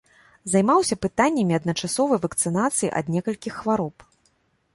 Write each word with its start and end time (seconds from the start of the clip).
Займаўся 0.53 0.95
пытаннямі 1.03 1.53
адначасовай 1.59 2.19
вакцынацыі 2.25 2.93
ад 3.01 3.05
некалькіх 3.19 3.53
хвароб. 3.61 3.95